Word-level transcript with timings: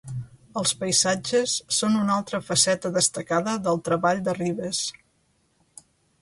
Els 0.59 0.71
paisatges 0.77 1.53
són 1.79 1.97
una 1.99 2.15
altra 2.21 2.39
faceta 2.47 2.91
destacada 2.97 3.55
del 3.69 3.79
treball 3.91 4.23
de 4.29 4.35
Rivas. 4.41 4.83